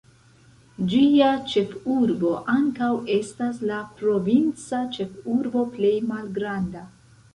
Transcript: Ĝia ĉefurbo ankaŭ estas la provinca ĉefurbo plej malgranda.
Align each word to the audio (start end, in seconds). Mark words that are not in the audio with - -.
Ĝia 0.93 1.27
ĉefurbo 1.51 2.31
ankaŭ 2.55 2.89
estas 3.17 3.61
la 3.73 3.77
provinca 4.01 4.81
ĉefurbo 4.97 5.67
plej 5.77 5.97
malgranda. 6.15 6.83